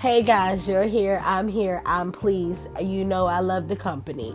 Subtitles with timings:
[0.00, 1.20] Hey guys, you're here.
[1.22, 1.82] I'm here.
[1.84, 2.66] I'm pleased.
[2.80, 4.34] You know I love the company.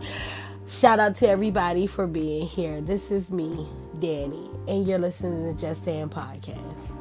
[0.67, 2.81] Shout out to everybody for being here.
[2.81, 3.67] This is me,
[3.97, 6.91] Danny, and you're listening to Just Saying Podcast.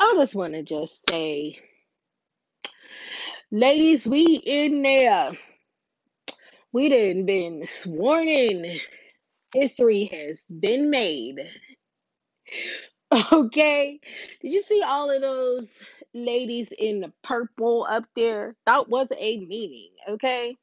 [0.00, 1.58] I just want to just say,
[3.50, 5.32] ladies, we in there.
[6.72, 8.78] We didn't been sworn in.
[9.54, 11.46] History has been made.
[13.32, 14.00] Okay.
[14.40, 15.68] Did you see all of those
[16.14, 18.56] ladies in the purple up there?
[18.66, 20.56] That was a meeting, okay?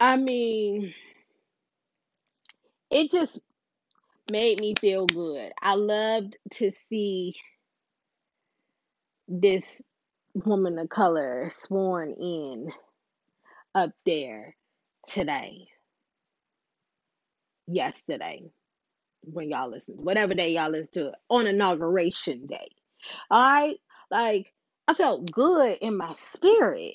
[0.00, 0.94] I mean,
[2.90, 3.38] it just
[4.30, 5.52] made me feel good.
[5.62, 7.34] I loved to see
[9.28, 9.64] this
[10.34, 12.70] woman of color sworn in
[13.74, 14.56] up there
[15.08, 15.68] today,
[17.66, 18.42] yesterday,
[19.32, 22.70] when y'all listen, whatever day y'all listen to it, on inauguration day.
[23.30, 23.76] All right?
[24.10, 24.52] Like,
[24.88, 26.94] I felt good in my spirit.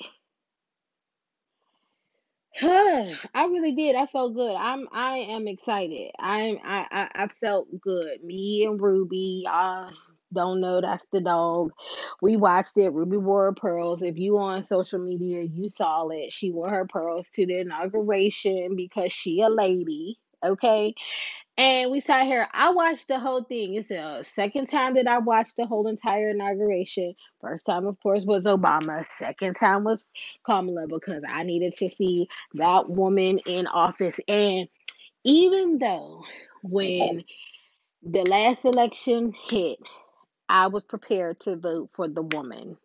[2.61, 3.95] I really did.
[3.95, 4.55] I felt good.
[4.55, 6.11] I'm I am excited.
[6.19, 8.23] I'm I I, I felt good.
[8.23, 9.91] Me and Ruby, I
[10.33, 11.71] don't know that's the dog.
[12.21, 12.89] We watched it.
[12.91, 14.01] Ruby wore her pearls.
[14.01, 16.33] If you on social media, you saw it.
[16.33, 20.19] She wore her pearls to the inauguration because she a lady.
[20.43, 20.93] Okay.
[21.59, 22.47] And we sat here.
[22.53, 23.75] I watched the whole thing.
[23.75, 27.15] It's the second time that I watched the whole entire inauguration.
[27.41, 29.05] First time, of course, was Obama.
[29.05, 30.05] Second time was
[30.45, 34.21] Kamala because I needed to see that woman in office.
[34.29, 34.69] And
[35.25, 36.23] even though
[36.63, 37.25] when
[38.03, 39.79] the last election hit,
[40.47, 42.77] I was prepared to vote for the woman.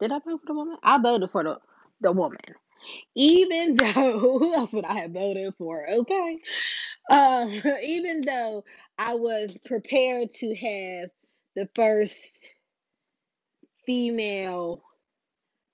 [0.00, 0.78] Did I vote for the woman?
[0.82, 1.58] I voted for the
[2.00, 2.40] the woman.
[3.14, 5.88] Even though who else would I have voted for?
[5.88, 6.38] Okay.
[7.08, 7.50] Um,
[7.84, 8.64] even though
[8.98, 11.10] I was prepared to have
[11.56, 12.18] the first
[13.86, 14.82] female,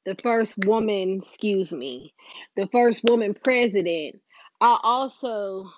[0.06, 2.14] the first woman, excuse me,
[2.56, 4.20] the first woman president,
[4.60, 5.70] I also,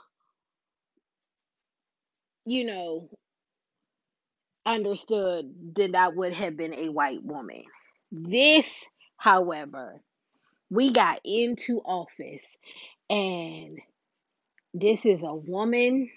[2.45, 3.09] you know,
[4.66, 7.65] understood that that would have been a white woman.
[8.12, 8.69] This,
[9.16, 10.00] however,
[10.71, 12.43] we got into office
[13.09, 13.78] and
[14.81, 16.09] this is a woman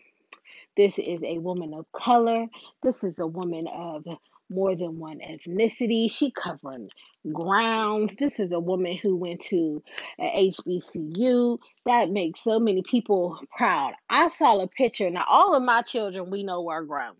[0.79, 2.47] this is a woman of color.
[2.83, 4.05] This is a woman of
[4.49, 6.09] more than one ethnicity.
[6.09, 6.87] She covering
[7.33, 8.13] grounds.
[8.17, 9.83] This is a woman who went to
[10.21, 11.57] HBCU.
[11.85, 13.93] That makes so many people proud.
[14.09, 15.09] I saw a picture.
[15.09, 17.15] Now, all of my children we know are grown.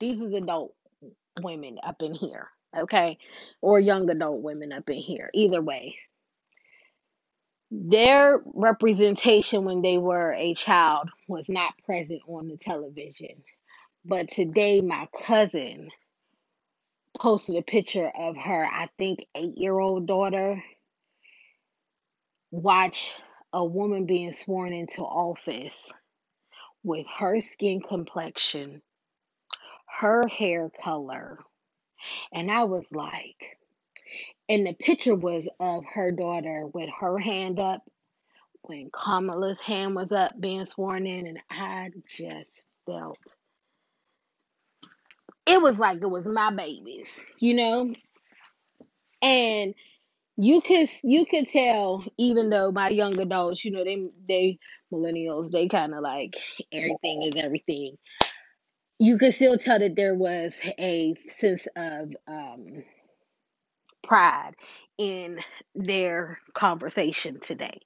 [0.00, 0.74] These are adult
[1.42, 3.18] women up in here, okay?
[3.60, 5.28] Or young adult women up in here.
[5.34, 5.98] Either way
[7.74, 13.44] their representation when they were a child was not present on the television.
[14.04, 15.88] But today, my cousin
[17.18, 20.62] posted a picture of her, I think, eight year old daughter.
[22.50, 23.14] Watch
[23.54, 25.74] a woman being sworn into office
[26.84, 28.82] with her skin complexion,
[30.00, 31.38] her hair color.
[32.32, 33.58] And I was like,
[34.48, 37.82] and the picture was of her daughter with her hand up
[38.62, 43.18] when Kamala's hand was up being sworn in, and I just felt
[45.46, 47.94] it was like it was my babies, you know?
[49.22, 49.74] And
[50.38, 54.58] you could you could tell even though my young adults, you know, they they
[54.92, 56.34] millennials, they kind of like
[56.72, 57.98] everything is everything.
[58.98, 62.84] You could still tell that there was a sense of um
[64.02, 64.52] pride
[64.98, 65.38] in
[65.74, 67.80] their conversation today.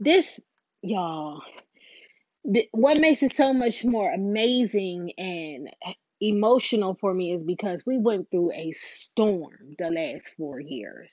[0.00, 0.40] This,
[0.82, 1.42] y'all,
[2.52, 5.70] th- what makes it so much more amazing and
[6.20, 11.12] emotional for me is because we went through a storm the last four years.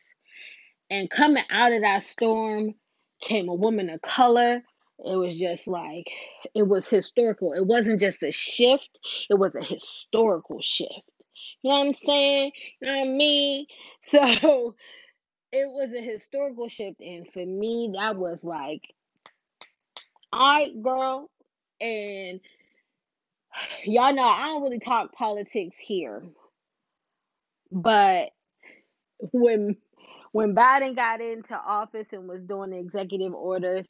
[0.89, 2.75] And coming out of that storm
[3.21, 4.61] came a woman of color.
[5.05, 6.09] It was just like,
[6.55, 7.53] it was historical.
[7.53, 8.89] It wasn't just a shift,
[9.29, 11.18] it was a historical shift.
[11.61, 12.51] You know what I'm saying?
[12.81, 13.65] You know what I mean?
[14.05, 14.75] So
[15.51, 16.99] it was a historical shift.
[16.99, 18.81] And for me, that was like,
[20.31, 21.29] all right, girl.
[21.81, 22.39] And
[23.85, 26.23] y'all know I don't really talk politics here.
[27.71, 28.29] But
[29.31, 29.75] when
[30.31, 33.85] when Biden got into office and was doing the executive orders,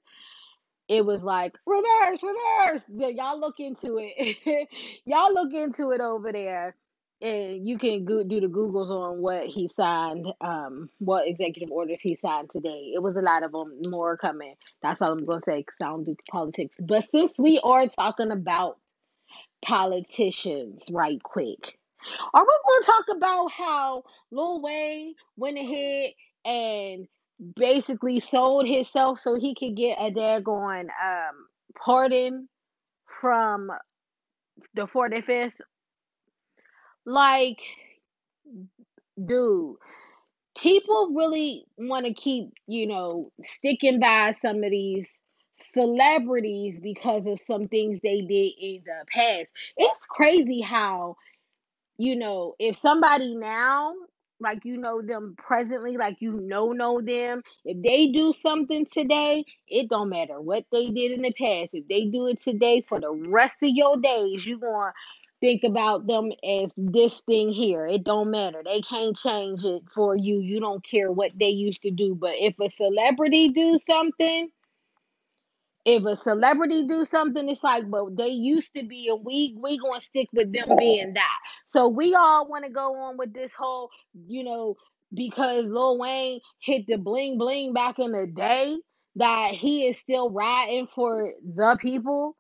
[0.88, 2.84] it was like reverse, reverse.
[2.90, 4.68] Yeah, y'all look into it.
[5.06, 6.76] y'all look into it over there
[7.22, 12.00] and you can go, do the Googles on what he signed, um, what executive orders
[12.02, 12.92] he signed today.
[12.94, 14.56] It was a lot of them, more coming.
[14.82, 16.76] That's all I'm gonna say because I don't do politics.
[16.80, 18.78] But since we are talking about
[19.66, 21.78] politicians, right quick,
[22.34, 26.14] are we gonna talk about how Lil Wayne went ahead
[26.46, 27.08] and
[27.56, 32.48] basically sold himself so he could get a daggone um pardon
[33.06, 33.72] from
[34.74, 35.60] the 45th?
[37.10, 37.60] Like,
[39.26, 39.78] dude,
[40.62, 45.08] people really want to keep, you know, sticking by some of these
[45.74, 49.48] celebrities because of some things they did in the past.
[49.76, 51.18] It's crazy how,
[51.98, 53.94] you know, if somebody now,
[54.40, 59.46] like you know them presently, like you know know them, if they do something today,
[59.68, 61.72] it don't matter what they did in the past.
[61.74, 64.94] If they do it today for the rest of your days, you to
[65.42, 67.86] think about them as this thing here.
[67.86, 68.62] It don't matter.
[68.64, 70.40] They can't change it for you.
[70.40, 72.16] You don't care what they used to do.
[72.16, 74.50] But if a celebrity do something,
[75.86, 79.78] if a celebrity do something, it's like, but they used to be, and we we
[79.80, 81.40] gonna stick with them being that.
[81.74, 83.90] So we all want to go on with this whole,
[84.28, 84.76] you know,
[85.14, 88.78] because Lil Wayne hit the bling bling back in the day,
[89.16, 92.36] that he is still riding for the people.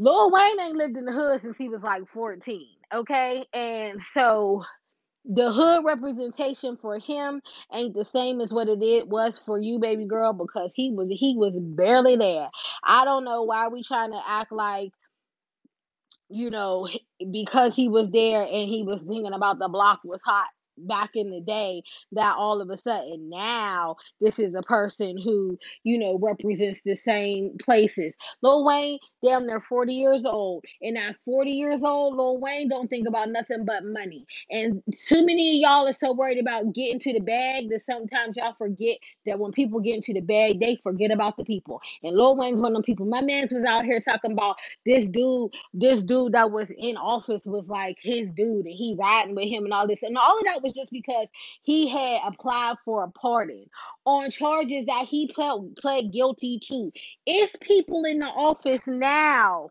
[0.00, 3.44] Lil Wayne ain't lived in the hood since he was like 14, okay?
[3.52, 4.64] And so
[5.26, 7.42] the hood representation for him
[7.72, 11.08] ain't the same as what it did was for you, baby girl, because he was
[11.10, 12.48] he was barely there.
[12.82, 14.90] I don't know why we trying to act like
[16.30, 16.88] you know
[17.32, 20.48] because he was there and he was thinking about the block was hot
[20.86, 21.82] back in the day
[22.12, 26.96] that all of a sudden now this is a person who you know represents the
[26.96, 28.12] same places.
[28.42, 30.64] Lil wayne damn near 40 years old.
[30.82, 34.26] And at 40 years old lil wayne don't think about nothing but money.
[34.50, 38.36] And too many of y'all are so worried about getting to the bag that sometimes
[38.36, 41.80] y'all forget that when people get into the bag they forget about the people.
[42.02, 43.06] And lil wayne's one of them people.
[43.06, 44.56] My man's was out here talking about
[44.86, 49.34] this dude this dude that was in office was like his dude and he riding
[49.34, 50.02] with him and all this.
[50.02, 51.26] And all of that was just because
[51.62, 53.66] he had applied for a pardon
[54.04, 56.92] on charges that he pled, pled guilty to.
[57.26, 59.70] It's people in the office now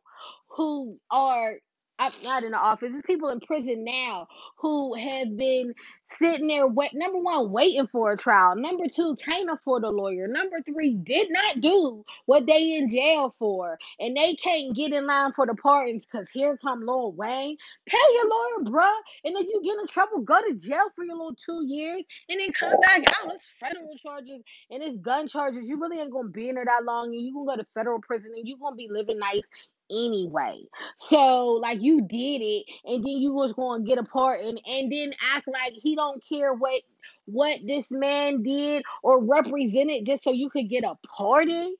[0.49, 1.59] who are
[1.99, 2.91] I'm not in the office.
[2.91, 5.73] There's people in prison now who have been
[6.19, 8.55] sitting there, wait, number one, waiting for a trial.
[8.55, 10.27] Number two, can't afford a lawyer.
[10.27, 13.79] Number three, did not do what they in jail for.
[13.99, 17.57] And they can't get in line for the pardons because here come Lil Wayne.
[17.87, 18.97] Pay your lawyer, bruh.
[19.25, 22.41] And if you get in trouble, go to jail for your little two years and
[22.41, 23.33] then come back out.
[23.33, 24.41] It's federal charges
[24.71, 25.69] and it's gun charges.
[25.69, 27.57] You really ain't going to be in there that long and you going to go
[27.63, 29.43] to federal prison and you going to be living nice
[29.91, 30.59] anyway.
[31.07, 35.13] So like you did it and then you was to get a pardon and then
[35.33, 36.81] act like he don't care what
[37.25, 41.75] what this man did or represented just so you could get a pardon.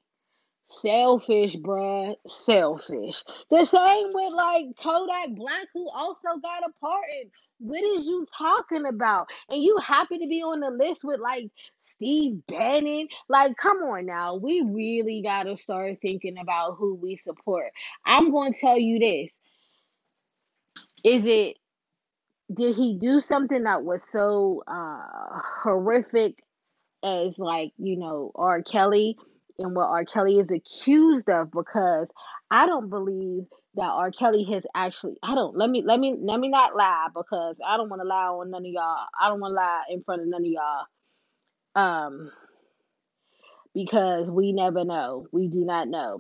[0.70, 2.16] Selfish, bruh.
[2.28, 3.24] Selfish.
[3.50, 7.32] The same with like Kodak Black, who also got a pardon.
[7.60, 9.28] What is you talking about?
[9.50, 11.50] And you happy to be on the list with like
[11.82, 13.10] Steve Bannon?
[13.28, 14.36] Like, come on now.
[14.36, 17.72] We really got to start thinking about who we support.
[18.06, 19.30] I'm going to tell you this.
[21.04, 21.58] Is it,
[22.54, 26.44] did he do something that was so uh, horrific
[27.04, 28.62] as like, you know, R.
[28.62, 29.18] Kelly
[29.60, 30.06] and what R.
[30.06, 31.52] Kelly is accused of?
[31.52, 32.08] Because
[32.52, 33.44] I don't believe
[33.76, 34.12] that R.
[34.12, 37.78] Kelly has actually I don't let me let me let me not lie because I
[37.78, 39.06] don't want to lie on none of y'all.
[39.22, 40.86] I don't want to lie in front of none of y'all.
[41.76, 42.32] Um
[43.74, 45.28] because we never know.
[45.32, 46.20] We do not know.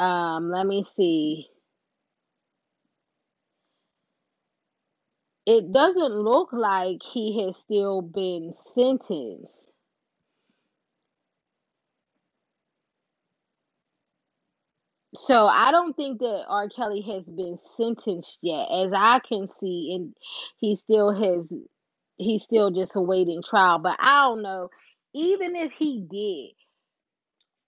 [0.00, 1.46] Um let me see.
[5.46, 9.61] It doesn't look like he has still been sentenced.
[15.26, 16.68] So I don't think that R.
[16.68, 20.14] Kelly has been sentenced yet, as I can see, and
[20.58, 21.46] he still has
[22.16, 23.78] he's still just awaiting trial.
[23.78, 24.70] But I don't know.
[25.14, 26.56] Even if he did,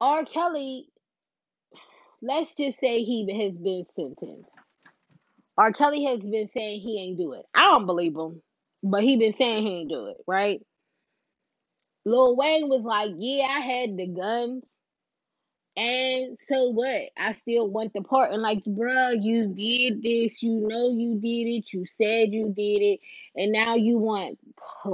[0.01, 0.25] R.
[0.25, 0.89] Kelly,
[2.23, 4.51] let's just say he has been sentenced.
[5.57, 5.73] R.
[5.73, 7.45] Kelly has been saying he ain't do it.
[7.55, 8.43] I don't believe him,
[8.83, 10.61] but he been saying he ain't do it, right?
[12.05, 14.65] Lil Wayne was like, "Yeah, I had the guns,
[15.76, 17.11] And so what?
[17.19, 18.33] I still want the part.
[18.33, 20.43] And like, bruh, you did this.
[20.43, 21.66] You know you did it.
[21.73, 23.00] You said you did it.
[23.37, 24.38] And now you want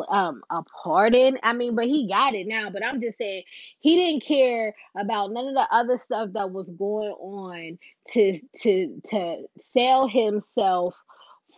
[0.09, 1.39] um a pardon.
[1.45, 2.71] I mean, but he got it now.
[2.71, 3.45] But I'm just saying
[3.81, 7.79] he didn't care about none of the other stuff that was going on
[8.15, 9.45] to to to
[9.75, 10.97] sell himself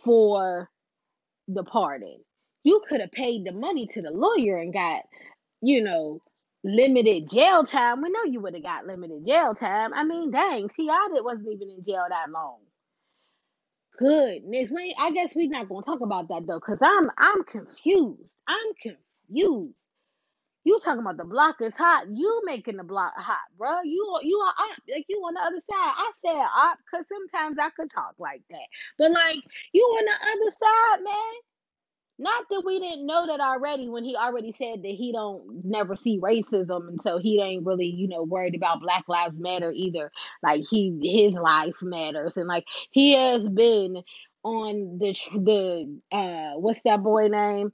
[0.03, 0.69] for
[1.49, 2.19] the pardon.
[2.63, 5.03] You could have paid the money to the lawyer and got,
[5.61, 6.21] you know,
[6.63, 8.01] limited jail time.
[8.01, 9.93] We know you would have got limited jail time.
[9.93, 10.49] I mean, mm-hmm.
[10.49, 11.09] dang, T.I.
[11.21, 12.59] wasn't even in jail that long.
[13.97, 18.21] Goodness, we I guess we're not gonna talk about that though, cause I'm I'm confused.
[18.47, 19.75] I'm confused.
[20.65, 22.05] You talking about the block is hot?
[22.09, 23.81] You making the block hot, bro?
[23.83, 25.93] You you are up like you on the other side.
[25.95, 28.67] I said up because sometimes I could talk like that,
[28.97, 29.37] but like
[29.73, 31.52] you on the other side, man.
[32.19, 35.95] Not that we didn't know that already when he already said that he don't never
[35.95, 40.11] see racism and so he ain't really, you know, worried about Black Lives Matter either.
[40.43, 44.03] Like he his life matters and like he has been
[44.43, 47.71] on the the uh what's that boy name?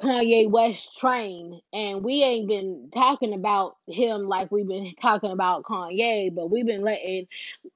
[0.00, 5.64] Kanye West train and we ain't been talking about him like we've been talking about
[5.64, 7.26] Kanye, but we've been letting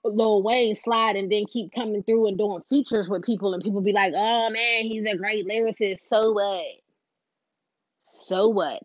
[0.05, 3.81] Lil Wayne slide and then keep coming through and doing features with people, and people
[3.81, 6.65] be like, "Oh man, he's a great lyricist." So what?
[8.09, 8.83] So what?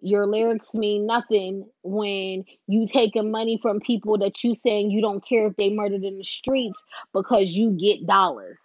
[0.00, 5.24] Your lyrics mean nothing when you taking money from people that you saying you don't
[5.26, 6.78] care if they murdered in the streets
[7.12, 8.58] because you get dollars.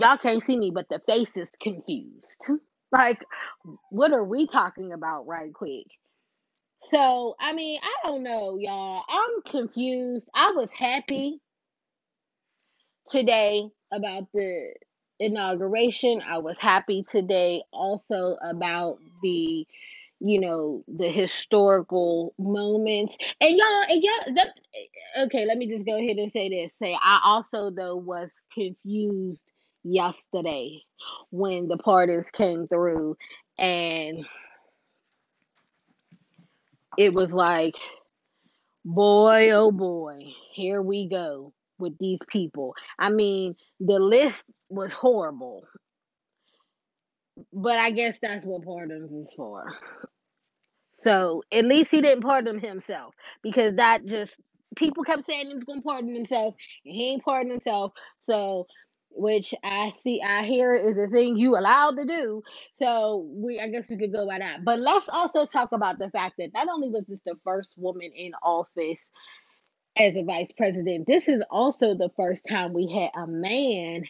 [0.00, 2.38] Y'all can't see me, but the face is confused.
[2.92, 3.22] Like,
[3.90, 5.86] what are we talking about right quick?
[6.90, 9.04] So, I mean, I don't know, y'all.
[9.08, 10.28] I'm confused.
[10.34, 11.40] I was happy
[13.10, 14.74] today about the
[15.20, 16.22] inauguration.
[16.26, 19.66] I was happy today also about the
[20.20, 24.46] you know the historical moments and y'all and y'all
[25.24, 29.40] okay let me just go ahead and say this say i also though was confused
[29.84, 30.82] yesterday
[31.30, 33.16] when the pardons came through
[33.58, 34.26] and
[36.96, 37.74] it was like
[38.84, 40.18] boy oh boy
[40.52, 45.64] here we go with these people i mean the list was horrible
[47.52, 49.72] but i guess that's what pardons is for
[50.94, 54.36] so at least he didn't pardon himself because that just
[54.76, 56.54] people kept saying he was gonna pardon himself
[56.84, 57.92] and he ain't pardon himself.
[58.28, 58.66] So
[59.10, 62.42] which I see I hear is a thing you allowed to do.
[62.80, 64.64] So we I guess we could go by that.
[64.64, 68.12] But let's also talk about the fact that not only was this the first woman
[68.14, 68.98] in office
[69.96, 74.04] as a vice president, this is also the first time we had a man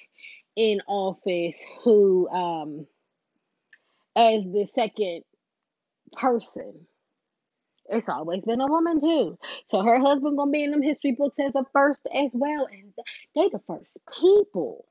[0.56, 2.86] in office who um
[4.16, 5.24] as the second
[6.14, 6.86] person.
[7.90, 9.38] It's always been a woman too.
[9.70, 12.68] So her husband gonna be in them history books as a first as well.
[12.72, 12.94] And
[13.36, 14.87] they the first people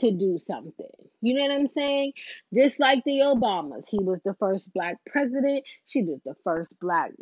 [0.00, 0.86] to do something.
[1.20, 2.12] You know what I'm saying?
[2.54, 5.64] Just like the Obamas, he was the first black president.
[5.86, 7.12] She was the first black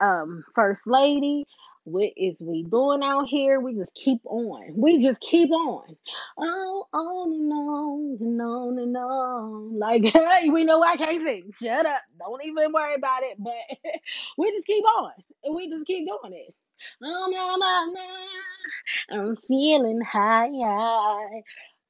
[0.00, 1.46] um first lady.
[1.84, 3.60] What is we doing out here?
[3.60, 4.74] We just keep on.
[4.76, 5.96] We just keep on.
[6.38, 9.78] Oh, on and on and on and on.
[9.78, 11.52] Like, hey, we know I can't sing.
[11.62, 12.00] Shut up.
[12.18, 13.36] Don't even worry about it.
[13.38, 13.78] But
[14.38, 15.12] we just keep on.
[15.54, 16.54] We just keep doing it.
[17.02, 19.28] Oh, no, no, no.
[19.28, 20.48] I'm feeling high.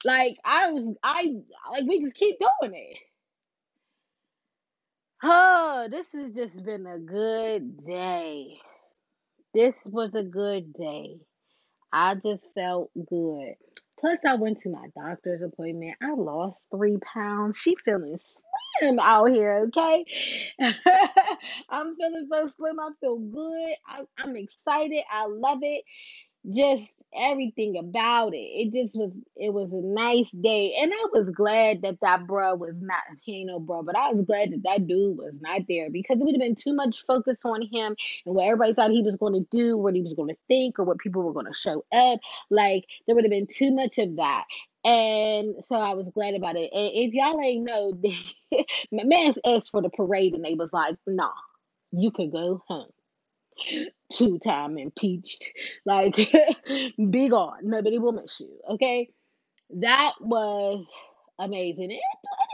[0.05, 1.35] Like, I was, I,
[1.73, 2.99] like, we just keep doing it.
[5.23, 8.59] Oh, this has just been a good day.
[9.55, 11.17] This was a good day.
[11.93, 13.55] I just felt good.
[13.99, 15.97] Plus, I went to my doctor's appointment.
[16.03, 17.57] I lost three pounds.
[17.57, 18.19] She feeling
[18.79, 20.05] slim out here, okay?
[21.71, 22.81] I'm feeling so slim.
[22.81, 23.75] I feel good.
[23.87, 25.05] I, I'm excited.
[25.11, 25.85] I love it.
[26.51, 28.39] Just everything about it.
[28.39, 32.59] It just was it was a nice day, and I was glad that that bruh
[32.59, 35.63] was not he ain't no bruh, but I was glad that that dude was not
[35.69, 38.91] there because it would have been too much focus on him and what everybody thought
[38.91, 41.33] he was going to do, what he was going to think, or what people were
[41.33, 42.21] going to show up.
[42.51, 44.45] Like there would have been too much of that.
[44.85, 46.71] And so I was glad about it.
[46.73, 47.93] And if y'all ain't know,
[48.93, 51.33] my man asked for the parade, and they was like, "Nah,
[51.93, 52.91] you could go home."
[54.15, 55.51] Two time impeached.
[55.87, 57.61] Like, be gone.
[57.63, 58.59] Nobody will miss you.
[58.71, 59.11] Okay.
[59.71, 60.87] That was
[61.39, 61.91] amazing.
[61.93, 62.01] And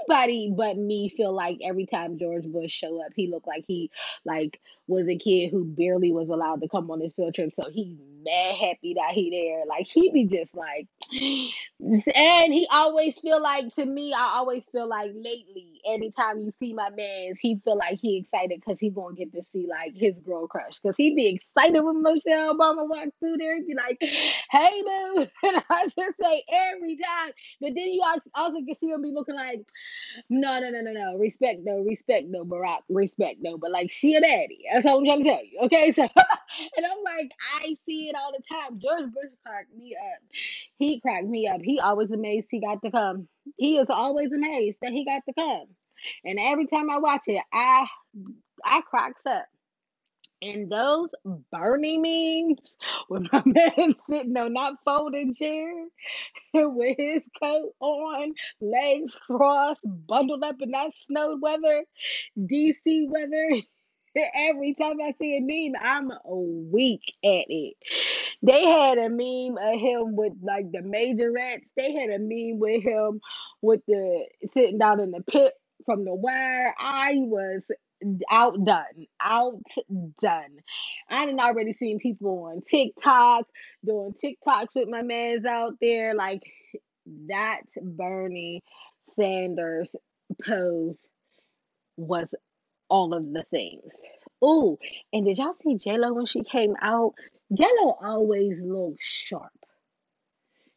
[0.09, 3.90] anybody but me feel like every time George Bush show up, he looked like he
[4.25, 7.52] like was a kid who barely was allowed to come on this field trip.
[7.59, 9.64] So he's mad happy that he there.
[9.67, 14.87] Like he be just like and he always feel like to me i always feel
[14.87, 19.14] like lately anytime you see my man he feel like he excited because he gonna
[19.14, 20.78] get to see like his girl crush.
[20.83, 21.26] Because he be
[21.57, 25.30] excited when michelle obama walks through there and be like hey dude.
[25.42, 27.33] And i just say every time.
[27.61, 28.02] But then you
[28.35, 29.66] also can see him be looking like
[30.28, 31.19] no no no no no.
[31.19, 32.80] Respect though respect though barack.
[32.88, 34.64] Respect though but like she a daddy.
[34.73, 35.92] That's all i'm trying to tell you okay?
[36.00, 36.02] So
[36.76, 38.78] and i'm like i see it all the time.
[38.78, 40.21] George bush cracked me up.
[40.78, 41.61] He cracked me up.
[41.63, 43.29] He always amazed he got to come.
[43.57, 45.67] He is always amazed that he got to come.
[46.25, 47.87] And every time I watch it, I
[48.65, 49.47] I cracks up.
[50.43, 51.11] And those
[51.53, 52.59] Bernie memes
[53.11, 55.73] with my man sitting on that folding chair
[56.55, 61.85] with his coat on, legs crossed, bundled up in that snow weather,
[62.39, 63.63] DC weather.
[64.35, 67.77] Every time I see a meme, I'm weak at it.
[68.43, 71.67] They had a meme of him with like the majorettes.
[71.77, 73.21] They had a meme with him
[73.63, 75.53] with the sitting down in the pit
[75.85, 76.75] from the wire.
[76.79, 77.63] I was
[78.31, 80.61] outdone, outdone.
[81.11, 83.47] I did already seen people on TikTok
[83.85, 86.15] doing TikToks with my mans out there.
[86.15, 86.43] Like
[87.29, 88.63] that Bernie
[89.17, 89.95] Sanders
[90.47, 90.97] pose
[91.97, 92.29] was
[92.89, 93.93] all of the things.
[94.43, 94.79] Oh,
[95.13, 97.15] and did y'all see J Lo when she came out?
[97.52, 99.52] J Lo always looks sharp.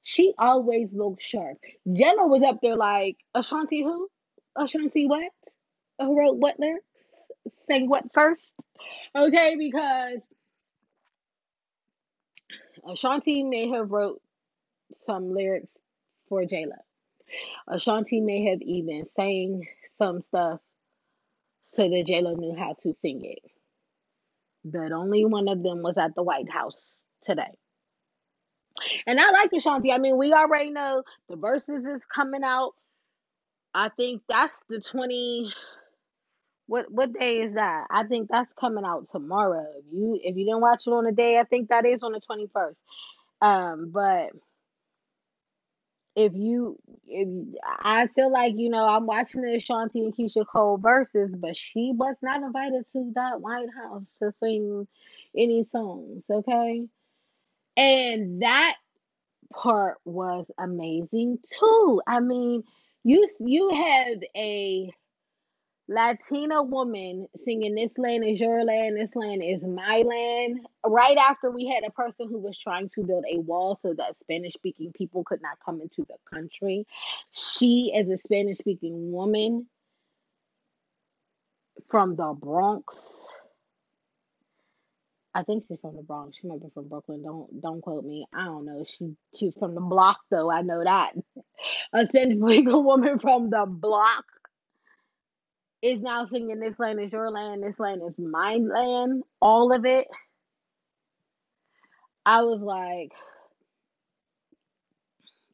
[0.04, 1.58] She always looks sharp.
[1.92, 4.10] J Lo was up there like Ashanti who?
[4.58, 5.32] Ashanti what?
[6.00, 6.86] Who wrote what lyrics?
[7.68, 8.44] Sang what first?
[9.16, 10.22] Okay, because
[12.90, 14.22] Ashanti may have wrote
[15.06, 15.72] some lyrics
[16.30, 16.76] for J Lo.
[17.68, 20.62] Ashanti may have even sang some stuff
[21.72, 23.53] so that J Lo knew how to sing it.
[24.66, 26.82] But only one of them was at the White House
[27.24, 27.58] today.
[29.06, 29.92] And I like Ashanti.
[29.92, 32.72] I mean, we already know the Verzuz is coming out.
[33.74, 35.52] I think that's the 20
[36.68, 37.88] what what day is that?
[37.92, 39.66] I think that's coming out tomorrow.
[39.78, 42.14] If you if you didn't watch it on the day, I think that is on
[42.14, 42.76] the 21st.
[43.46, 44.30] Um, but
[46.16, 46.78] if you
[47.08, 47.28] if
[47.66, 51.92] I feel like you know I'm watching the Ashanti and Keyshia Cole Verzuz, but she
[51.96, 54.88] was not invited to that White House to sing
[55.36, 56.88] any songs, okay?
[57.78, 58.76] And that
[59.54, 62.02] part was amazing too.
[62.08, 62.64] I mean,
[63.04, 64.92] you you have a
[65.88, 70.66] Latina woman singing This Land is Your Land, This Land is My Land.
[70.86, 74.16] Right after we had a person who was trying to build a wall so that
[74.22, 76.88] Spanish speaking people could not come into the country.
[77.32, 79.68] She, as a Spanish speaking woman
[81.90, 82.96] from the Bronx,
[85.36, 86.38] I think she's from the Bronx.
[86.42, 87.24] She might be from Brooklyn.
[87.24, 88.26] Don't don't quote me.
[88.34, 88.86] I don't know.
[88.98, 90.50] She she's from the block though.
[90.52, 91.14] I know that.
[91.94, 94.26] A Spanish speaking woman from the block
[95.84, 99.86] is now singing This Land is Your Land, This Land is My Land, all of
[99.86, 100.08] it.
[102.26, 103.12] I was like,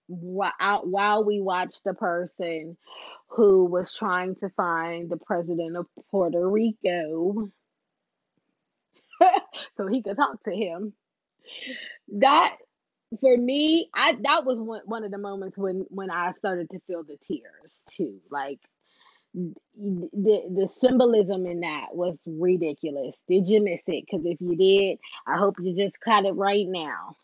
[0.07, 2.77] while we watched the person
[3.29, 7.51] who was trying to find the president of Puerto Rico
[9.77, 10.93] so he could talk to him.
[12.19, 12.55] That
[13.19, 16.79] for me, I that was one one of the moments when when I started to
[16.87, 18.19] feel the tears too.
[18.29, 18.59] Like
[19.33, 23.15] the the symbolism in that was ridiculous.
[23.27, 24.05] Did you miss it?
[24.05, 27.15] Because if you did, I hope you just caught it right now.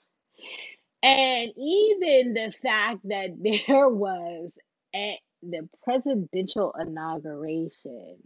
[1.04, 3.32] And even the fact that
[3.68, 4.52] there was
[4.94, 8.18] at the presidential inauguration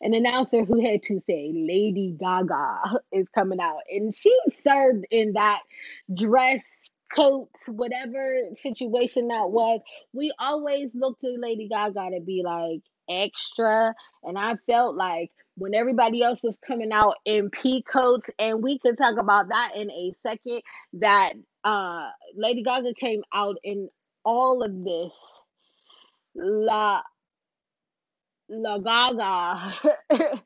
[0.00, 4.34] an announcer who had to say Lady Gaga is coming out, and she
[4.66, 5.60] served in that
[6.14, 6.62] dress
[7.14, 9.80] coats, whatever situation that was,
[10.12, 13.94] we always looked to Lady Gaga to be like extra.
[14.22, 18.78] And I felt like when everybody else was coming out in pea coats, and we
[18.78, 20.62] could talk about that in a second,
[20.94, 21.32] that
[21.64, 23.88] uh Lady Gaga came out in
[24.24, 25.12] all of this
[26.34, 27.00] la
[28.50, 29.74] La Gaga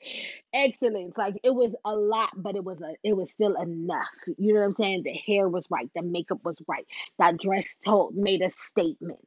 [0.55, 1.17] excellence.
[1.17, 4.07] Like it was a lot, but it was a it was still enough.
[4.39, 5.03] You know what I'm saying?
[5.05, 6.87] The hair was right, the makeup was right,
[7.19, 9.27] that dress told made a statement.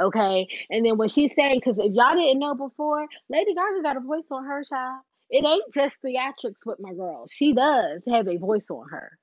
[0.00, 3.96] Okay, and then when she's saying, because if y'all didn't know before, Lady Gaga got
[3.98, 5.02] a voice on her child.
[5.30, 7.28] It ain't just theatrics with my girl.
[7.30, 9.16] She does have a voice on her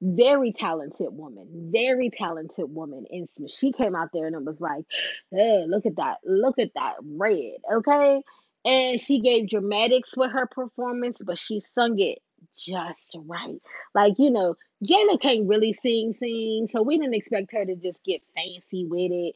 [0.00, 3.06] very talented woman, very talented woman.
[3.10, 4.84] And she came out there and it was like,
[5.30, 8.22] hey, look at that, look at that red, okay?
[8.64, 12.18] And she gave dramatics with her performance, but she sung it
[12.56, 13.60] just right.
[13.94, 17.98] Like, you know, J can't really sing, sing, so we didn't expect her to just
[18.04, 19.34] get fancy with it.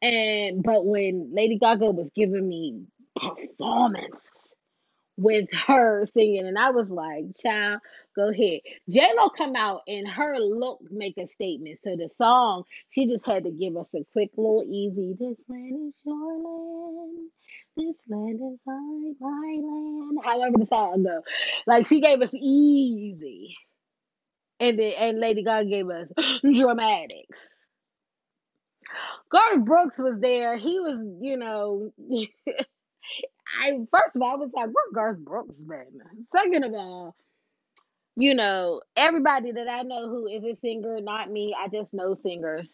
[0.00, 2.84] And but when Lady Gaga was giving me
[3.16, 4.22] performance
[5.18, 7.80] with her singing, and I was like, "Child,
[8.16, 11.80] go ahead." J Lo come out and her look make a statement.
[11.84, 15.14] So the song, she just had to give us a quick little easy.
[15.18, 17.30] This land is your land.
[17.76, 20.18] This land is my my land.
[20.24, 21.22] However the song go,
[21.66, 23.56] like she gave us easy,
[24.60, 26.08] and then and Lady Gaga gave us
[26.42, 27.58] dramatics.
[29.30, 30.56] Garth Brooks was there.
[30.56, 31.92] He was, you know,
[33.62, 36.00] I first of all I was like, where Garth Brooks been?
[36.36, 37.16] Second of all,
[38.16, 41.54] you know, everybody that I know who is a singer, not me.
[41.58, 42.68] I just know singers.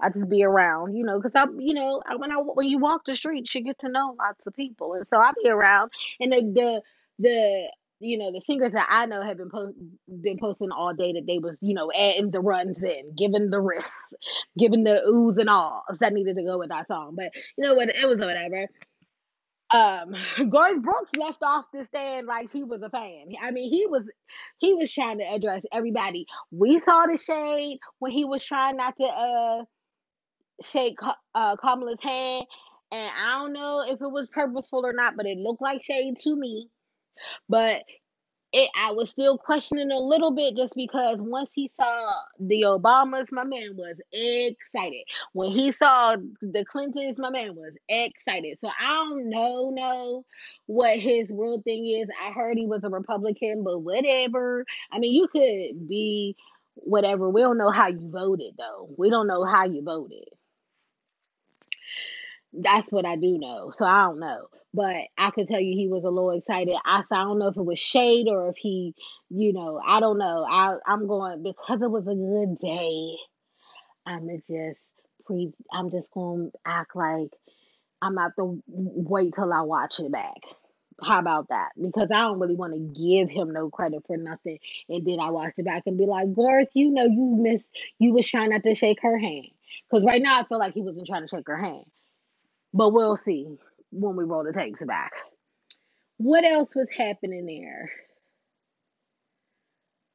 [0.00, 3.02] I just be around, you know, because I'm, you know, when I when you walk
[3.06, 5.92] the streets, you get to know lots of people, and so I be around.
[6.20, 6.82] And the the
[7.18, 7.68] the
[8.00, 9.74] you know the singers that I know have been post,
[10.22, 13.60] been posting all day that they was you know adding the runs in, giving the
[13.60, 13.92] risks,
[14.58, 17.14] giving the oohs and ahs that needed to go with that song.
[17.16, 18.68] But you know what, it was whatever.
[19.72, 20.14] Um,
[20.50, 23.26] Garth Brooks left off the stand like he was a fan.
[23.40, 24.04] I mean, he was
[24.58, 26.26] he was trying to address everybody.
[26.50, 29.64] We saw the shade when he was trying not to uh
[30.62, 30.98] shake
[31.34, 32.46] uh Kamala's hand,
[32.92, 36.16] and I don't know if it was purposeful or not, but it looked like shade
[36.24, 36.68] to me.
[37.48, 37.84] But
[38.52, 43.30] it, I was still questioning a little bit just because once he saw the Obamas,
[43.30, 45.04] my man was excited.
[45.32, 48.58] When he saw the Clintons, my man was excited.
[48.60, 50.24] So I don't know, know
[50.66, 52.08] what his real thing is.
[52.20, 54.64] I heard he was a Republican, but whatever.
[54.90, 56.36] I mean, you could be
[56.74, 57.28] whatever.
[57.30, 58.88] We don't know how you voted, though.
[58.98, 60.24] We don't know how you voted.
[62.52, 63.72] That's what I do know.
[63.76, 64.48] So I don't know.
[64.72, 66.76] But I could tell you he was a little excited.
[66.84, 68.94] I, I don't know if it was shade or if he,
[69.28, 70.46] you know, I don't know.
[70.48, 73.16] I I'm going because it was a good day.
[74.06, 74.78] I'ma just
[75.26, 77.30] pre I'm just gonna act like
[78.00, 80.40] I'm not to wait till I watch it back.
[81.02, 81.70] How about that?
[81.80, 84.58] Because I don't really want to give him no credit for nothing.
[84.88, 87.64] And then I watch it back and be like, Garth, you know you missed
[87.98, 89.48] you was trying not to shake her hand.
[89.88, 91.84] Because right now I feel like he wasn't trying to shake her hand.
[92.72, 93.46] But we'll see
[93.90, 95.12] when we roll the tapes back.
[96.18, 97.90] What else was happening there?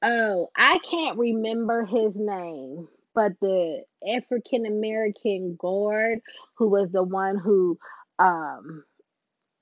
[0.03, 3.83] Oh, I can't remember his name, but the
[4.15, 6.19] African American guard
[6.57, 7.77] who was the one who,
[8.19, 8.83] um,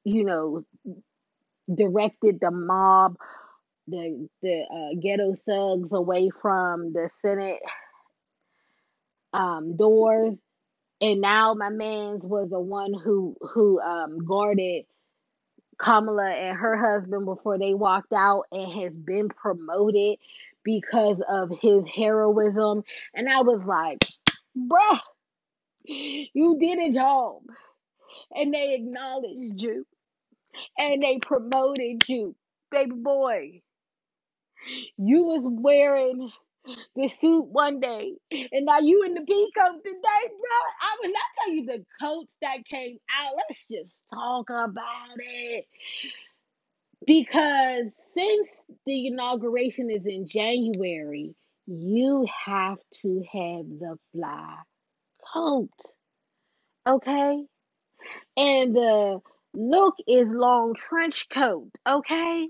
[0.03, 0.65] you know,
[1.73, 3.15] directed the mob,
[3.87, 7.61] the the uh, ghetto thugs away from the Senate
[9.33, 10.35] um, doors
[11.03, 14.85] and now my man's was the one who who um guarded
[15.77, 20.17] Kamala and her husband before they walked out and has been promoted
[20.63, 22.83] because of his heroism.
[23.13, 23.97] And I was like,
[24.57, 24.99] bruh,
[25.83, 27.41] you did a job.
[28.33, 29.85] And they acknowledged you.
[30.77, 32.35] And they promoted you.
[32.71, 33.61] Baby boy.
[34.97, 36.31] You was wearing
[36.95, 40.59] the suit one day, and now you in the peacoat today, bro.
[40.81, 43.33] I will not tell you the coats that came out.
[43.35, 45.65] Let's just talk about it.
[47.05, 47.85] Because
[48.17, 48.49] since
[48.85, 54.55] the inauguration is in January, you have to have the fly
[55.33, 55.69] coat.
[56.87, 57.43] Okay?
[58.37, 59.19] And the
[59.53, 62.47] look is long trench coat, okay?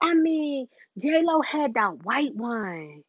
[0.00, 3.02] I mean, J Lo had that white one.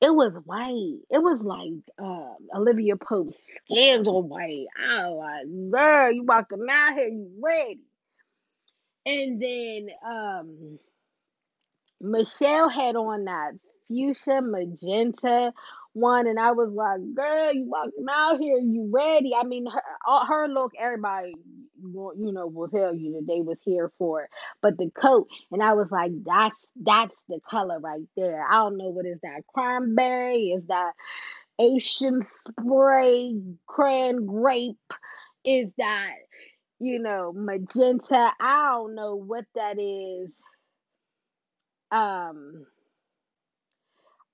[0.00, 1.00] It was white.
[1.10, 4.66] It was like uh, Olivia Pope's scandal white.
[4.78, 7.80] I was like, girl, you walking out here, you ready?
[9.06, 10.78] And then um,
[12.00, 13.52] Michelle had on that
[13.88, 15.52] fuchsia magenta
[15.92, 19.32] one, and I was like, girl, you walking out here, you ready?
[19.36, 19.82] I mean, her,
[20.26, 21.34] her look, everybody,
[21.92, 24.30] you know, will tell you that they was here for it.
[24.62, 28.42] But the coat, and I was like, that's that's the color right there.
[28.48, 30.50] I don't know what is that, cranberry?
[30.50, 30.92] Is that
[31.58, 33.34] ocean spray,
[33.66, 34.76] cran grape?
[35.44, 36.14] Is that
[36.80, 38.32] you know magenta?
[38.40, 40.30] I don't know what that is.
[41.90, 42.66] Um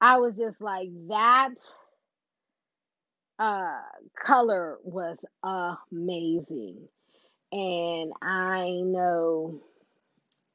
[0.01, 1.51] I was just like that
[3.39, 3.81] uh
[4.25, 6.89] color was amazing.
[7.53, 9.61] And I know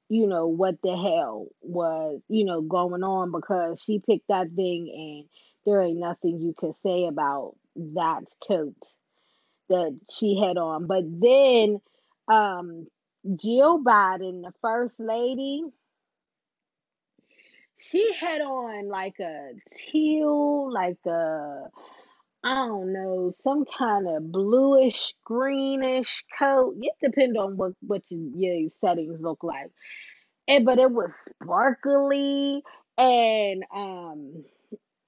[0.09, 4.91] you know what the hell was, you know, going on because she picked that thing
[4.93, 5.25] and
[5.65, 8.75] there ain't nothing you could say about that coat
[9.69, 10.85] that she had on.
[10.87, 11.81] But then
[12.27, 12.87] um
[13.35, 15.63] Jill Biden, the first lady,
[17.77, 19.53] she had on like a
[19.91, 21.69] teal, like a
[22.45, 26.75] I don't know, some kind of bluish, greenish coat.
[26.81, 28.21] It depends on what what your,
[28.61, 29.71] your settings look like.
[30.47, 31.11] And but it was
[31.43, 32.63] sparkly
[32.97, 34.45] and um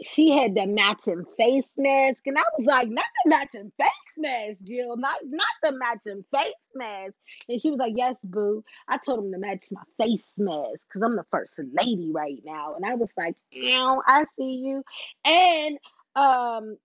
[0.04, 4.58] she had the matching face mask, and I was like, not the matching face mask,
[4.64, 7.16] Jill, not not the matching face mask.
[7.50, 8.64] And she was like, yes, boo.
[8.88, 12.76] I told him to match my face mask because I'm the first lady right now.
[12.76, 13.36] And I was like,
[13.74, 14.84] ow, I see you.
[15.26, 15.80] And
[16.18, 16.78] um,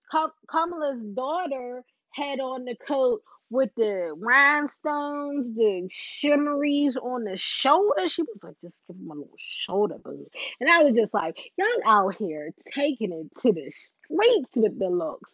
[0.49, 8.07] Kamala's daughter had on the coat with the rhinestones, the shimmeries on the shoulder.
[8.07, 10.29] She was like, just give him a little shoulder boost.
[10.59, 14.89] And I was just like, y'all out here taking it to the streets with the
[14.89, 15.31] looks.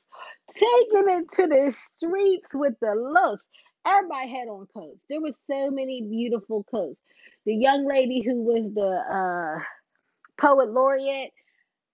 [0.53, 3.45] Taking it to the streets with the looks.
[3.85, 4.99] Everybody had on coats.
[5.09, 6.99] There were so many beautiful coats.
[7.45, 9.63] The young lady who was the uh,
[10.39, 11.31] poet laureate,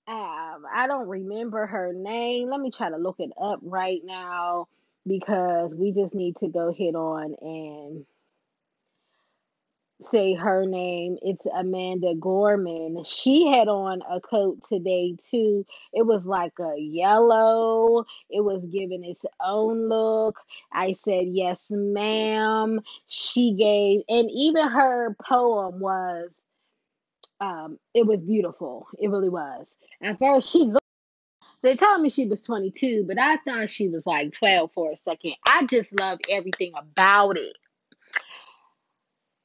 [0.07, 2.49] um, I don't remember her name.
[2.49, 4.67] Let me try to look it up right now
[5.07, 8.05] because we just need to go hit on and
[10.05, 11.17] say her name.
[11.21, 13.03] It's Amanda Gorman.
[13.05, 15.65] She had on a coat today too.
[15.93, 18.05] It was like a yellow.
[18.29, 20.37] It was given its own look.
[20.71, 26.29] I said, "Yes, ma'am." She gave and even her poem was
[27.39, 28.87] um it was beautiful.
[28.99, 29.65] It really was.
[30.01, 30.79] At first she looked
[31.61, 34.95] they told me she was 22, but I thought she was like 12 for a
[34.95, 35.33] second.
[35.47, 37.57] I just loved everything about it.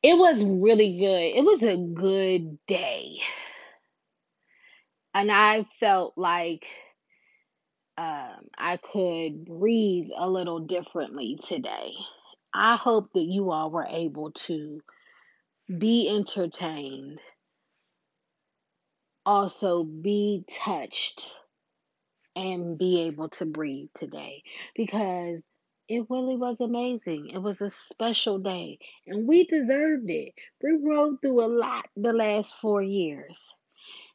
[0.02, 1.36] It was really good.
[1.38, 3.20] It was a good day.
[5.14, 6.66] And I felt like
[7.98, 11.92] um, I could breathe a little differently today.
[12.52, 14.80] I hope that you all were able to
[15.78, 17.20] be entertained,
[19.24, 21.38] also be touched,
[22.36, 24.42] and be able to breathe today
[24.74, 25.40] because
[25.88, 27.30] it really was amazing.
[27.34, 30.34] It was a special day, and we deserved it.
[30.62, 33.38] We rode through a lot the last four years.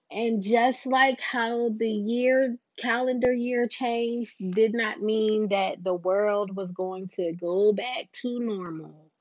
[0.10, 6.56] And just like how the year calendar year changed did not mean that the world
[6.56, 9.12] was going to go back to normal.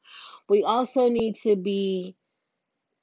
[0.49, 2.16] We also need to be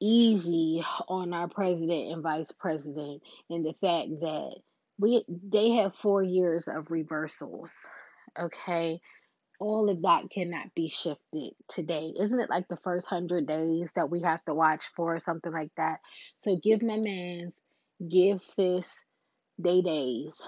[0.01, 4.55] easy on our president and vice president in the fact that
[4.99, 7.71] we they have 4 years of reversals.
[8.39, 8.99] Okay?
[9.61, 12.13] all of that cannot be shifted today.
[12.19, 15.51] Isn't it like the first hundred days that we have to watch for or something
[15.51, 15.99] like that?
[16.41, 17.53] So give my mans,
[18.09, 18.87] give sis
[19.61, 20.41] day days,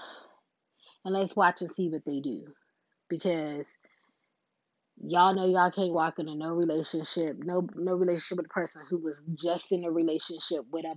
[1.04, 2.44] and let's watch and see what they do.
[3.08, 3.66] Because
[5.02, 8.98] y'all know y'all can't walk into no relationship, no no relationship with a person who
[8.98, 10.94] was just in a relationship with a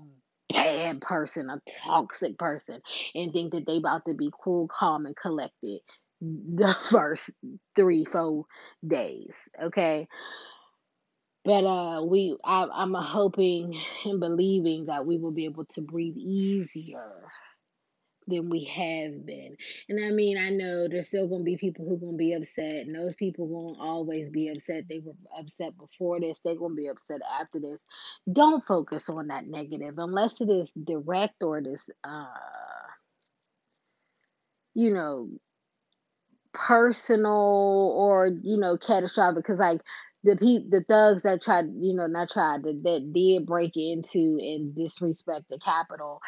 [0.54, 2.82] bad person, a toxic person,
[3.16, 5.80] and think that they about to be cool, calm, and collected
[6.22, 7.30] the first
[7.76, 8.46] three, four
[8.86, 9.34] days.
[9.62, 10.08] Okay.
[11.46, 16.18] But uh, we, I, I'm hoping and believing that we will be able to breathe
[16.18, 17.24] easier
[18.28, 19.56] than we have been.
[19.90, 22.34] And I mean, I know there's still going to be people who going to be
[22.34, 24.86] upset, and those people won't always be upset.
[24.90, 27.80] They were upset before this, they're going to be upset after this.
[28.32, 32.28] Don't focus on that negative unless it is direct or this, uh,
[34.74, 35.30] you know,
[36.54, 39.82] personal or you know catastrophic because like
[40.24, 44.40] the pe- the thugs that tried you know not tried that, that did break into
[44.42, 46.20] and disrespect the capitol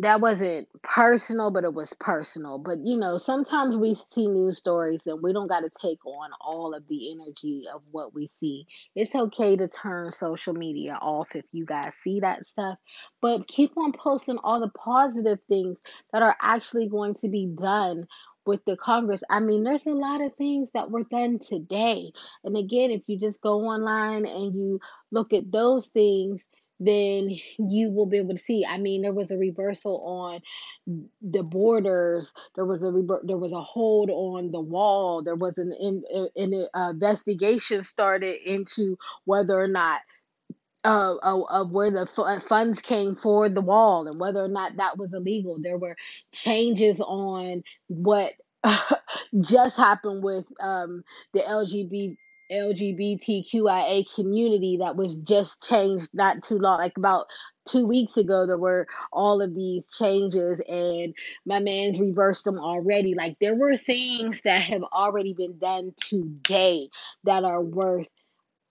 [0.00, 2.58] that wasn't personal, but it was personal.
[2.58, 6.30] But you know, sometimes we see news stories and we don't got to take on
[6.40, 8.66] all of the energy of what we see.
[8.94, 12.78] It's okay to turn social media off if you guys see that stuff,
[13.22, 15.78] but keep on posting all the positive things
[16.12, 18.06] that are actually going to be done
[18.44, 19.22] with the Congress.
[19.28, 22.12] I mean, there's a lot of things that were done today.
[22.44, 26.40] And again, if you just go online and you look at those things,
[26.80, 28.64] then you will be able to see.
[28.66, 30.40] I mean, there was a reversal on
[31.22, 32.32] the borders.
[32.54, 35.22] There was a rever- there was a hold on the wall.
[35.22, 36.04] There was an in,
[36.36, 40.00] an uh, investigation started into whether or not
[40.84, 42.06] uh, of, of where the
[42.48, 45.58] funds came for the wall and whether or not that was illegal.
[45.60, 45.96] There were
[46.32, 48.32] changes on what
[49.40, 52.16] just happened with um, the LGBT
[52.50, 57.26] LGBTQIA community that was just changed not too long, like about
[57.68, 58.46] two weeks ago.
[58.46, 61.14] There were all of these changes, and
[61.46, 63.14] my man's reversed them already.
[63.14, 66.88] Like there were things that have already been done today
[67.24, 68.08] that are worth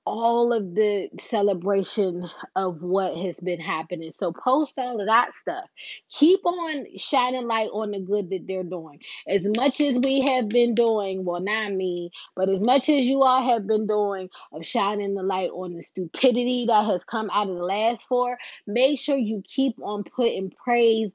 [0.08, 4.14] all of the celebration of what has been happening.
[4.18, 5.66] So post all of that stuff.
[6.10, 9.02] Keep on shining light on the good that they're doing.
[9.28, 13.22] As much as we have been doing, well, not me, but as much as you
[13.24, 17.50] all have been doing of shining the light on the stupidity that has come out
[17.50, 21.12] of the last four, make sure you keep on putting praise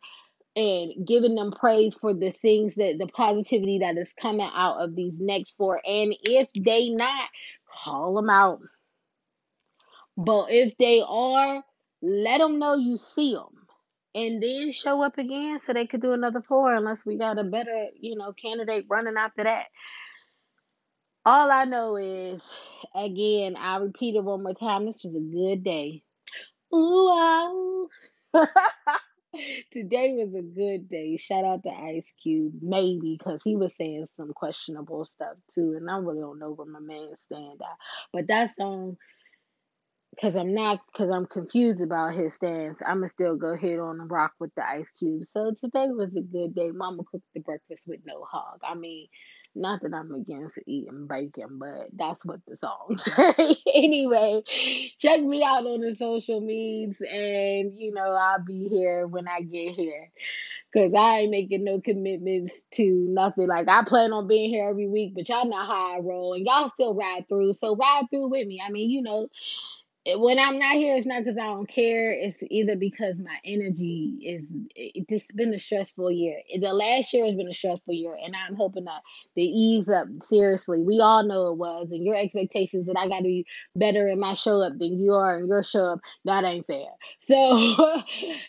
[0.54, 4.94] and giving them praise for the things that the positivity that is coming out of
[4.94, 5.80] these next four.
[5.86, 7.30] And if they not,
[7.72, 8.60] call them out
[10.16, 11.62] but if they are,
[12.02, 13.66] let them know you see them.
[14.14, 17.44] And then show up again so they could do another four unless we got a
[17.44, 19.66] better, you know, candidate running after that.
[21.24, 22.42] All I know is,
[22.94, 24.84] again, I'll repeat it one more time.
[24.84, 26.02] This was a good day.
[26.74, 27.88] Ooh, wow.
[28.34, 29.00] Ah.
[29.72, 31.16] Today was a good day.
[31.16, 35.90] Shout out to Ice Cube, maybe because he was saying some questionable stuff too, and
[35.90, 37.78] I really don't know where my man stand at.
[38.12, 38.98] But that song
[40.14, 42.78] because I'm not because I'm confused about his stance.
[42.86, 45.24] I'ma still go ahead on and rock with the Ice Cube.
[45.32, 46.70] So today was a good day.
[46.70, 48.60] Mama cooked the breakfast with no hog.
[48.62, 49.08] I mean,
[49.54, 53.56] not that I'm against eating bacon, but that's what the song say.
[53.74, 54.42] anyway,
[54.98, 59.40] check me out on the social medias, and you know I'll be here when I
[59.40, 60.10] get here.
[60.74, 63.46] Cause I ain't making no commitments to nothing.
[63.46, 66.46] Like I plan on being here every week, but y'all know how I roll, and
[66.46, 67.54] y'all still ride through.
[67.54, 68.62] So ride through with me.
[68.66, 69.28] I mean, you know,
[70.06, 72.10] when I'm not here, it's not because I don't care.
[72.10, 74.44] It's either because my energy is.
[74.74, 76.40] It's been a stressful year.
[76.60, 79.02] The last year has been a stressful year, and I'm hoping that
[79.36, 80.08] they ease up.
[80.24, 84.08] Seriously, we all know it was, and your expectations that I got to be better
[84.08, 86.00] in my show up than you are in your show up.
[86.24, 86.88] That ain't fair.
[87.28, 87.36] So,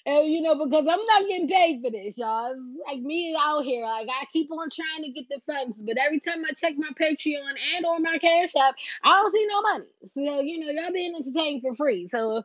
[0.07, 2.51] and, you know, because I'm not getting paid for this, y'all.
[2.53, 5.97] It's like me out here, like I keep on trying to get the funds, but
[5.99, 9.61] every time I check my Patreon and or my Cash App, I don't see no
[9.61, 9.85] money.
[10.15, 12.07] So you know, y'all being entertained for free.
[12.09, 12.43] So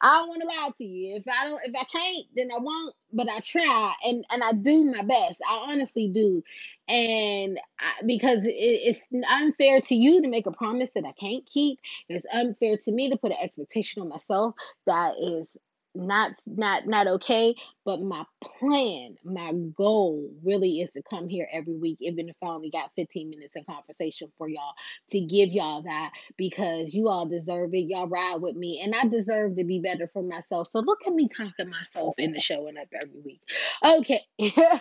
[0.00, 1.16] I don't want to lie to you.
[1.16, 2.94] If I don't, if I can't, then I won't.
[3.12, 5.38] But I try and and I do my best.
[5.48, 6.42] I honestly do,
[6.88, 9.00] and I, because it, it's
[9.30, 11.78] unfair to you to make a promise that I can't keep.
[12.08, 14.54] It's unfair to me to put an expectation on myself
[14.86, 15.56] that is
[15.94, 18.24] not not not okay but my
[18.58, 22.90] plan my goal really is to come here every week even if i only got
[22.96, 24.74] 15 minutes in conversation for y'all
[25.10, 27.86] to give y'all that because you all deserve it.
[27.88, 30.68] Y'all ride with me and i deserve to be better for myself.
[30.72, 33.40] So look at me talking myself into showing up every week.
[33.84, 34.22] Okay.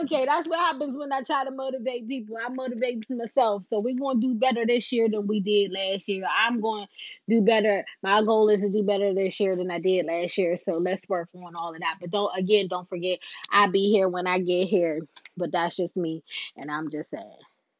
[0.00, 2.36] Okay that's what happens when i try to motivate people.
[2.42, 3.64] I motivate myself.
[3.68, 6.24] So we're going to do better this year than we did last year.
[6.26, 7.84] I'm going to do better.
[8.02, 10.56] My goal is to do better this year than i did last year year.
[10.64, 11.96] So let's work on all of that.
[12.00, 13.20] But don't again, don't forget,
[13.50, 15.00] I'll be here when I get here.
[15.36, 16.22] But that's just me,
[16.56, 17.53] and I'm just saying.